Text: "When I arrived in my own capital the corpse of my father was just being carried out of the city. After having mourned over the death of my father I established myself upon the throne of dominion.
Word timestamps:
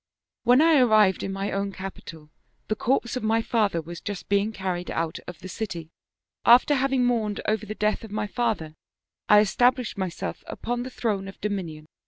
"When 0.45 0.63
I 0.63 0.79
arrived 0.79 1.21
in 1.21 1.31
my 1.31 1.51
own 1.51 1.71
capital 1.71 2.31
the 2.69 2.75
corpse 2.75 3.15
of 3.15 3.21
my 3.21 3.43
father 3.43 3.83
was 3.83 4.01
just 4.01 4.27
being 4.29 4.51
carried 4.51 4.89
out 4.89 5.19
of 5.27 5.37
the 5.41 5.47
city. 5.47 5.91
After 6.43 6.73
having 6.73 7.05
mourned 7.05 7.39
over 7.47 7.67
the 7.67 7.75
death 7.75 8.03
of 8.03 8.09
my 8.09 8.25
father 8.25 8.73
I 9.29 9.41
established 9.41 9.99
myself 9.99 10.43
upon 10.47 10.81
the 10.81 10.89
throne 10.89 11.27
of 11.27 11.39
dominion. 11.39 11.85